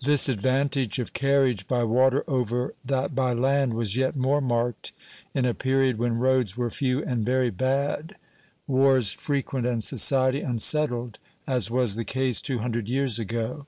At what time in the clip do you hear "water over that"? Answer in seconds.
1.82-3.16